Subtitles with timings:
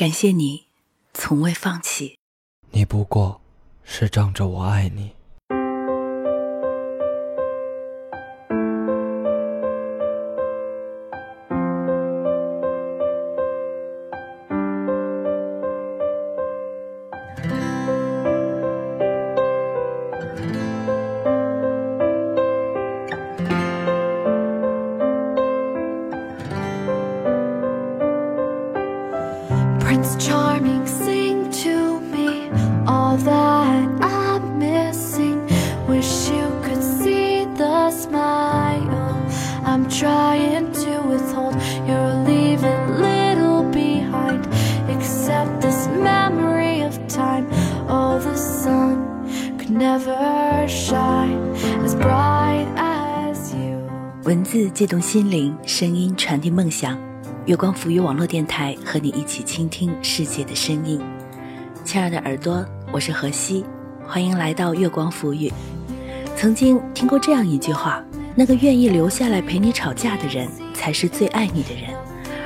[0.00, 0.64] 感谢你，
[1.12, 2.16] 从未放弃。
[2.70, 3.38] 你不过
[3.84, 5.10] 是仗着我爱你。
[29.89, 32.49] Prince Charming, sing to me
[32.87, 35.45] all that I'm missing.
[35.87, 39.15] Wish you could see the smile
[39.63, 41.55] I'm trying to withhold.
[41.87, 44.47] You're leaving little behind,
[44.89, 47.47] except this memory of time.
[47.87, 53.81] Oh, the sun could never shine as bright as you.
[54.23, 57.08] 文字悸动心灵，声音传递梦想。
[57.46, 61.00] 月光浮语网络电台和你一起倾听世界的声音。
[61.84, 62.62] 亲爱的耳朵，
[62.92, 63.64] 我是何西，
[64.06, 65.50] 欢迎来到月光浮语。
[66.36, 71.90] 曾经听过这样一句话：那个愿意留下来陪你吵架的人，才是最爱你的人。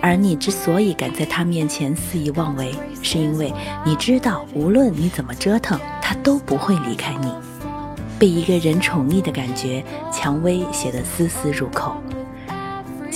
[0.00, 3.52] 而你之所以敢在他面前肆意妄为，是因为
[3.84, 7.30] 你知道，无论你怎么折腾，他都不会离开你。
[8.18, 11.94] 被一个人宠溺的感觉，蔷薇写得丝丝入扣。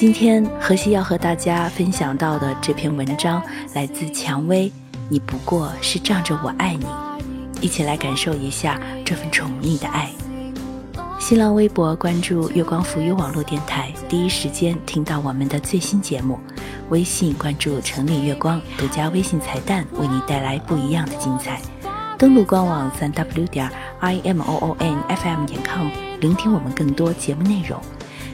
[0.02, 3.40] 今天荷西要和大家分享到的这篇文章
[3.72, 4.68] 来自蔷薇，
[5.08, 6.84] 你不过是仗着我爱你，
[7.60, 10.10] 一起来感受一下这份宠溺的爱。
[11.20, 16.34] 新浪微博关注月光浮语网络电台，第一时间听到我们的最新节目；
[16.88, 21.60] 微信关注城里月光，独家微信彩蛋为你带来不一样的精彩。
[22.18, 25.86] 登录官网三 w 点 i m o o n f m 点 com，
[26.20, 27.80] 聆听我们更多节目内容。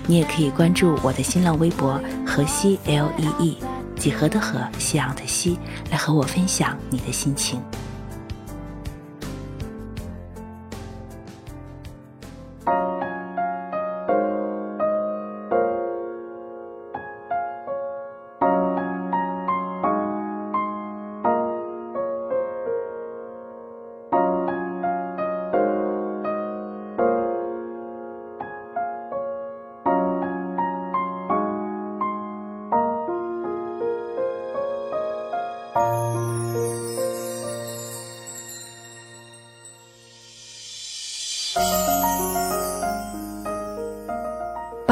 [0.09, 3.59] 你也可以关注我的新浪微博河西 L E E
[3.95, 5.59] 几何的河，夕阳的西，
[5.91, 7.61] 来和我分享你的心情。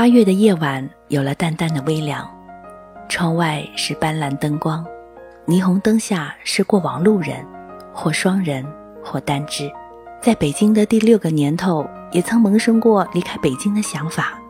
[0.06, 2.24] 八月的夜晚有了淡淡的微凉，
[3.08, 4.86] 窗外是斑斓灯光，
[5.48, 7.44] 霓虹灯下是过往路人，
[7.92, 8.64] 或双人，
[9.04, 9.68] 或单只。
[10.22, 14.40] 在北京的第六个年头，也曾萌生过离开北京的想法。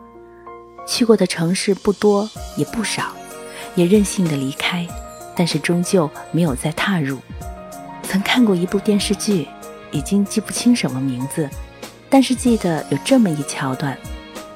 [0.85, 3.05] 去过的城市不多也不少，
[3.73, 4.85] 也任性的离开，
[5.35, 7.17] 但是终究没有再踏入。
[8.03, 9.47] 曾看过一部电视剧，
[9.89, 11.49] 已经记不清什么名字，
[12.11, 13.97] 但是记得有这么一桥段。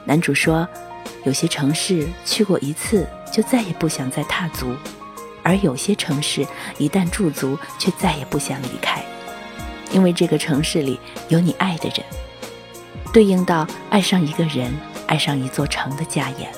[0.03, 0.67] 男主说
[1.23, 4.75] ：“有些城市去过一次，就再也不想再踏足；
[5.43, 6.45] 而有些城市
[6.77, 9.03] 一旦驻足，却再也不想离开，
[9.91, 10.99] 因为这个城市里
[11.29, 12.03] 有你爱的人。”
[13.13, 14.73] 对应到爱上一个人、
[15.05, 16.49] 爱上一座城的家言。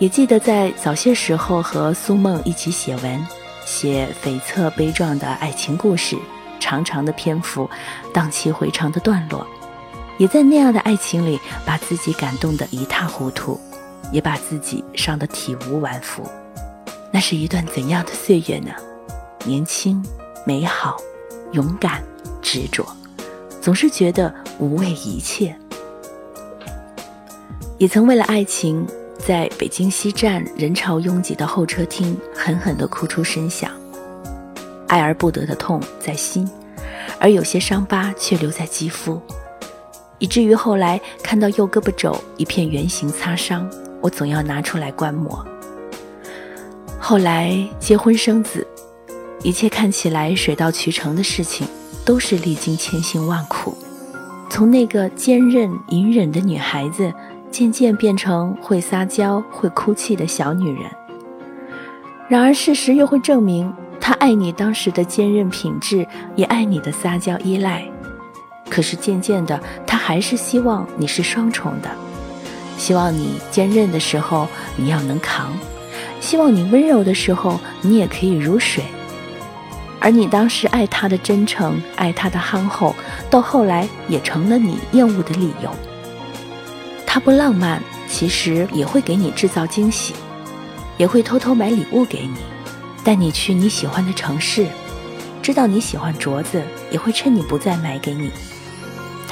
[0.00, 3.26] 也记得在早些时候和苏梦一起写文，
[3.64, 6.18] 写悱恻悲壮的爱情故事，
[6.58, 7.70] 长长的篇幅，
[8.12, 9.46] 荡气回肠的段落。
[10.18, 13.58] 也在那样的爱情里，把自己感动得一塌糊涂，
[14.12, 16.22] 也把自己伤得体无完肤。
[17.10, 18.70] 那是一段怎样的岁月呢？
[19.44, 20.04] 年轻、
[20.46, 20.96] 美好、
[21.52, 22.02] 勇敢、
[22.40, 22.86] 执着，
[23.60, 25.54] 总是觉得无畏一切。
[27.78, 28.86] 也曾为了爱情，
[29.18, 33.70] 在北京西站人潮拥挤的候车厅，狠狠地哭出声响。
[34.86, 36.48] 爱而不得的痛在心，
[37.18, 39.20] 而有些伤疤却留在肌肤。
[40.22, 43.68] 以至于后来看到右胳膊肘一片圆形擦伤，
[44.00, 45.44] 我总要拿出来观摩。
[46.96, 48.64] 后来结婚生子，
[49.42, 51.66] 一切看起来水到渠成的事情，
[52.04, 53.76] 都是历经千辛万苦。
[54.48, 57.12] 从那个坚韧隐忍的女孩子，
[57.50, 60.84] 渐渐变成会撒娇、会哭泣的小女人。
[62.28, 67.84] 然而事实又会证明，她爱你当时的坚韧品质，也爱你的撒娇依赖。
[68.72, 71.90] 可是渐渐的，他还是希望你是双重的，
[72.78, 75.52] 希望你坚韧的时候你要能扛，
[76.22, 78.82] 希望你温柔的时候你也可以如水。
[80.00, 82.96] 而你当时爱他的真诚，爱他的憨厚，
[83.28, 85.70] 到后来也成了你厌恶的理由。
[87.06, 87.78] 他不浪漫，
[88.08, 90.14] 其实也会给你制造惊喜，
[90.96, 92.38] 也会偷偷买礼物给你，
[93.04, 94.66] 带你去你喜欢的城市，
[95.42, 98.30] 知道你喜欢镯子，也会趁你不在买给你。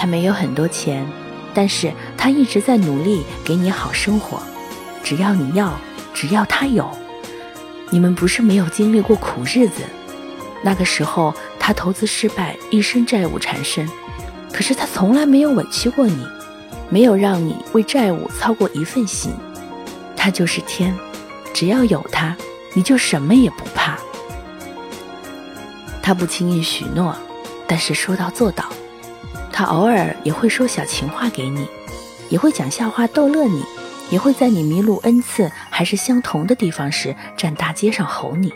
[0.00, 1.06] 他没有很多钱，
[1.52, 4.40] 但是他一直在努力给你好生活。
[5.04, 5.78] 只要你要，
[6.14, 6.90] 只要他有。
[7.90, 9.82] 你们不是没有经历过苦日子，
[10.62, 13.86] 那个时候他投资失败，一身债务缠身，
[14.50, 16.26] 可是他从来没有委屈过你，
[16.88, 19.30] 没有让你为债务操过一份心。
[20.16, 20.96] 他就是天，
[21.52, 22.34] 只要有他，
[22.72, 23.98] 你就什么也不怕。
[26.02, 27.14] 他不轻易许诺，
[27.66, 28.64] 但是说到做到。
[29.60, 31.68] 他偶尔也会说小情话给你，
[32.30, 33.62] 也会讲笑话逗乐你。
[34.08, 38.50] 也会在你迷路 n 次还是相同的地方时，站大街上吼你。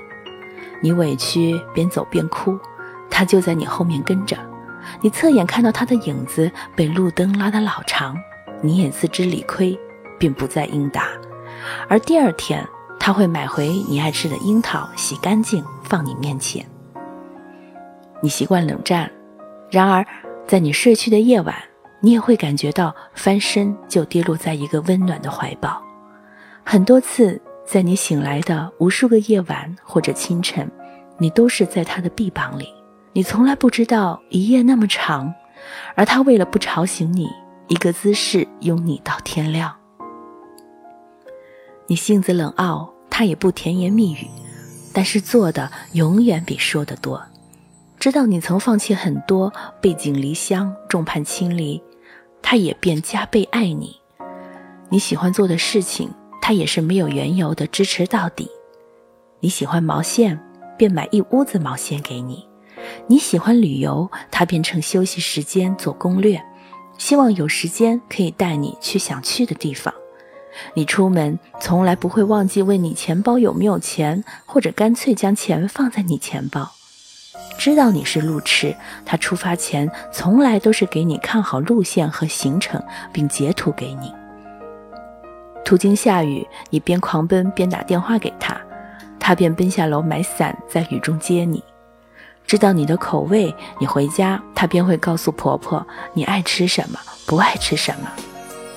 [0.81, 2.59] 你委屈，边走边哭，
[3.11, 4.35] 他就在你后面跟着。
[5.03, 8.17] 你侧眼看到他的影子被路灯拉得老长，
[8.63, 9.79] 你也自知理亏，
[10.19, 11.09] 并不再应答。
[11.87, 12.67] 而第二天，
[12.99, 16.65] 他会买回你爱吃的樱桃，洗干净放你面前。
[18.23, 19.11] 你习惯冷战，
[19.71, 20.03] 然而
[20.47, 21.55] 在你睡去的夜晚。
[22.01, 25.83] 你也会感觉到翻身就跌落在一个温暖的怀抱。
[26.63, 30.71] 很多次，在你醒来的无数个夜晚或者清晨，
[31.17, 32.69] 你都是在他的臂膀里。
[33.15, 35.33] 你从来不知道一夜那么长，
[35.95, 37.31] 而他为了不吵醒你，
[37.69, 39.75] 一个姿势拥你到天亮。
[41.87, 44.29] 你性子冷傲，他也不甜言蜜语，
[44.93, 47.25] 但是做的永远比说的多。
[48.05, 51.83] 知道你曾放弃很多，背井离乡，众叛亲离。
[52.43, 53.99] 他也便加倍爱你，
[54.91, 56.11] 你喜欢做的事情，
[56.43, 58.51] 他也是没有缘由的支持到底。
[59.41, 60.39] 你喜欢毛线，
[60.77, 62.47] 便买一屋子毛线给你；
[63.07, 66.39] 你喜欢旅游，他便趁休息时间做攻略，
[66.99, 69.95] 希望有时间可以带你去想去的地方。
[70.75, 76.71] 你出门从来不会忘记问你钱包有没有钱，或者干脆将钱放在你钱包。
[77.57, 78.75] 知道你是路痴，
[79.07, 84.13] 他出发前从来都是给你看好路线和行程，并截图给你。
[85.65, 88.61] 途经下雨，你边狂奔边打电话给他，
[89.19, 91.63] 他便奔下楼买伞，在雨中接你。
[92.47, 98.11] 知道你的口味，你回家他便会告诉婆婆你爱吃什么，不爱吃什么，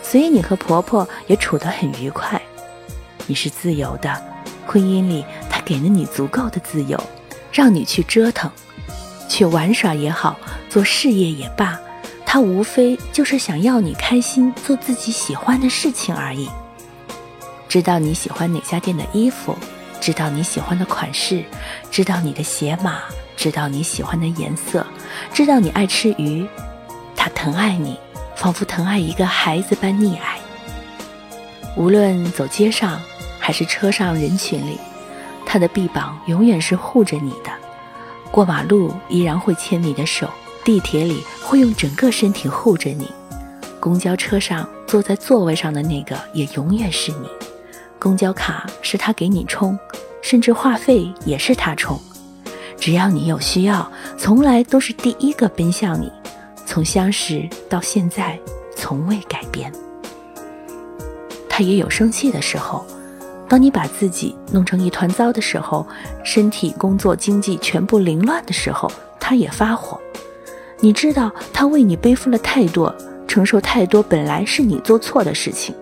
[0.02, 2.42] 所以你和婆婆也处得很愉快。
[3.26, 4.10] 你是自由的，
[4.66, 6.98] 婚姻里他给了你足够的自由。
[7.50, 8.52] 让你去折腾，
[9.28, 10.38] 去玩耍也好，
[10.70, 11.80] 做事业也罢，
[12.26, 16.50] 他无非就是想要你开心，做自己喜欢的事情而已。
[17.68, 19.56] 知道你喜欢哪家店的衣服，
[20.00, 21.44] 知道你喜欢的款式，
[21.92, 23.02] 知道你的鞋码，
[23.36, 24.86] 知道你喜欢的颜色，
[25.34, 26.48] 知道你爱吃鱼，
[27.16, 28.00] 他疼爱你，
[28.36, 30.40] 仿佛疼爱一个孩子般溺爱。
[31.76, 33.00] 无论走街上，
[33.38, 34.80] 还是车上人群里。
[35.46, 37.52] 他的臂膀永远是护着你的，
[38.32, 40.30] 过马路依然会牵你的手，
[40.64, 43.10] 地铁里会用整个身体护着你，
[43.80, 47.28] 公交车上坐在座位上的那个也永远是你，
[47.98, 49.78] 公交卡是他给你充，
[50.22, 52.00] 甚至话费也是他充，
[52.80, 56.12] 只要你有需要，从来都是第一个奔向你，
[56.66, 58.40] 从相识到现在
[58.76, 59.72] 从未改变。
[61.50, 62.86] 他也有生气的时候。
[63.50, 65.88] 当你把自己弄成一团糟的时候，
[66.24, 70.00] 身体、工作、经济全部凌乱的时候，他也发火。
[70.80, 72.94] 你知道他为你背负了太多，
[73.28, 75.74] 承受太多本来是你做错的事情，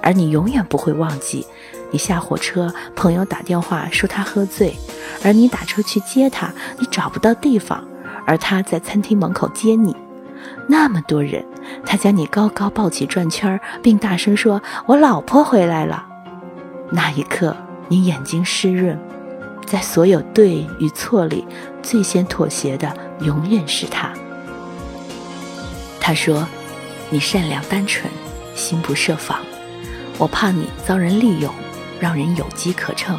[0.00, 1.46] 而你永远不会忘记，
[1.90, 4.76] 你下火车，朋友打电话说他喝醉，
[5.24, 7.82] 而你打车去接他，你找不到地方，
[8.26, 9.96] 而他在餐厅门口接你，
[10.68, 11.44] 那么多人，
[11.84, 16.06] 他将你高高抱起转圈，并大声说：“我老婆回来了。”
[16.96, 17.56] 那一刻，
[17.88, 18.96] 你眼睛湿润，
[19.66, 21.44] 在所有对与错里，
[21.82, 24.12] 最先妥协的永远是他。
[26.00, 26.46] 他说
[27.10, 28.08] ：“你善良单纯，
[28.54, 29.40] 心不设防，
[30.18, 31.52] 我怕你遭人利用，
[31.98, 33.18] 让人有机可乘。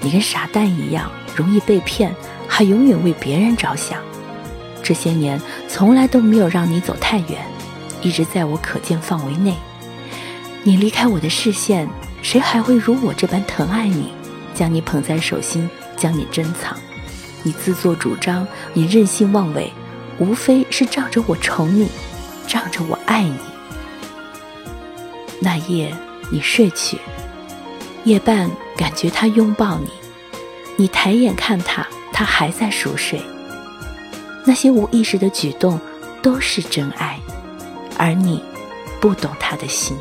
[0.00, 2.14] 你跟傻蛋一样，容易被骗，
[2.46, 3.98] 还永远为别人着想。
[4.80, 7.44] 这些年从来都没有让你走太远，
[8.00, 9.56] 一直在我可见范围内。
[10.62, 11.88] 你离开我的视线。”
[12.22, 14.12] 谁还会如我这般疼爱你，
[14.54, 16.76] 将你捧在手心，将你珍藏？
[17.42, 19.70] 你自作主张，你任性妄为，
[20.18, 21.88] 无非是仗着我宠你，
[22.46, 23.36] 仗着我爱你。
[25.40, 25.92] 那夜
[26.30, 26.96] 你睡去，
[28.04, 29.88] 夜半感觉他拥抱你，
[30.76, 33.20] 你抬眼看他，他还在熟睡。
[34.44, 35.80] 那些无意识的举动
[36.22, 37.18] 都是真爱，
[37.98, 38.42] 而你
[39.00, 39.96] 不懂他的心。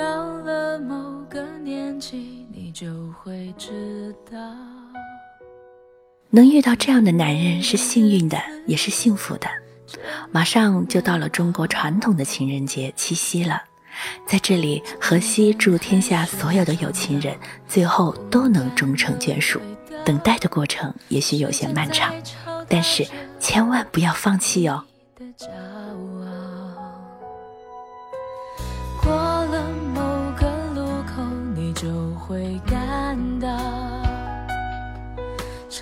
[0.00, 4.38] 到了某个年纪，你就会知道。
[6.30, 9.46] 能遇到这样的男人是幸运的，也是幸福的。
[10.30, 13.62] 马上就到了中国传统的情人节七夕了，
[14.26, 17.36] 在这里，荷西祝天下所有的有情人
[17.68, 19.60] 最后都能终成眷属。
[20.02, 22.14] 等待的过程也许有些漫长，
[22.70, 23.06] 但是
[23.38, 24.82] 千万不要放弃哦。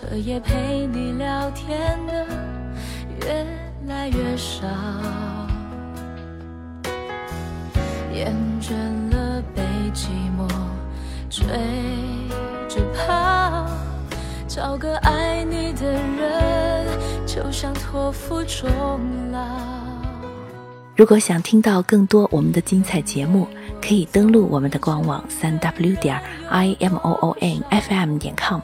[0.09, 2.27] 彻夜陪你聊天的
[3.21, 3.47] 越
[3.87, 4.67] 来越少，
[8.15, 8.73] 厌倦
[9.11, 9.63] 了被
[9.93, 10.49] 寂寞
[11.29, 11.47] 追
[12.71, 13.67] 着跑，
[14.49, 16.87] 找个爱你的人，
[17.27, 18.67] 就像托付终
[19.31, 19.39] 老。
[20.97, 23.47] 如果想听到更多我们的精彩节目，
[23.83, 28.61] 可以登录我们的官网三 w 点 i m o o n f m 点 com，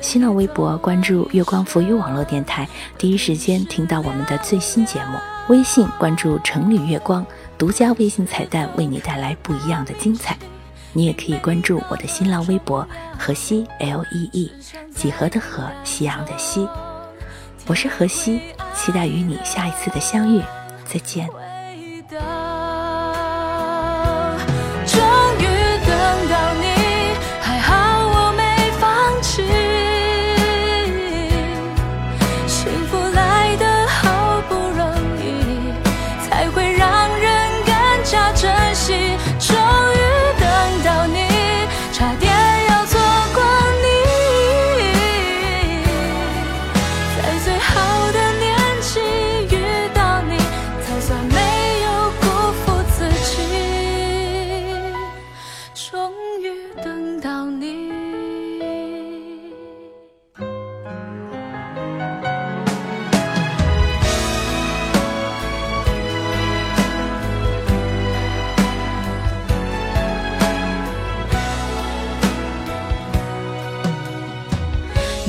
[0.00, 2.66] 新浪微博关注月光浮语网络电台，
[2.96, 5.18] 第一时间听到我们的最新节目。
[5.48, 7.24] 微信关注城里月光，
[7.58, 10.36] 独家微信彩蛋为你带来不一样的精彩。
[10.92, 12.86] 你也可以关注我的新浪微博
[13.18, 14.50] 荷西 L E E，
[14.94, 16.66] 几何的荷，夕阳的西。
[17.66, 18.40] 我是荷西，
[18.74, 20.42] 期待与你下一次的相遇，
[20.84, 21.28] 再见。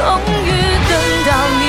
[0.00, 0.48] 终于
[0.88, 0.94] 等
[1.26, 1.30] 到
[1.60, 1.62] 你。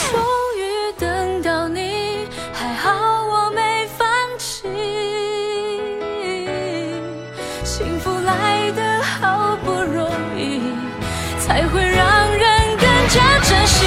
[0.00, 0.08] 终
[0.56, 0.60] 于
[0.98, 1.78] 等到你，
[2.54, 2.88] 还好
[3.26, 4.66] 我没放弃。
[7.64, 10.72] 幸福来得好不容易，
[11.38, 13.84] 才会让人更加珍惜。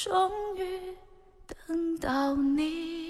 [0.00, 0.96] 终于
[1.66, 3.07] 等到你。